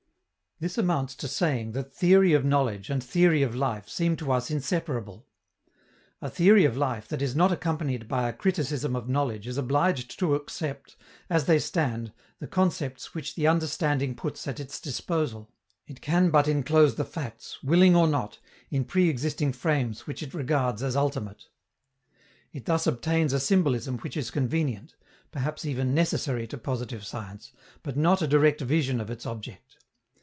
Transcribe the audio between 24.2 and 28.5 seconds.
convenient, perhaps even necessary to positive science, but not a